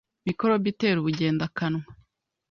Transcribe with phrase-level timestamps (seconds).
[0.25, 1.85] Mikorobe itera ubugendakanwa